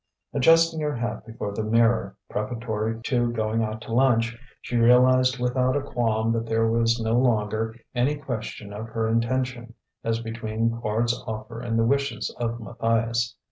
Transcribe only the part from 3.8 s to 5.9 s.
to lunch, she realized without a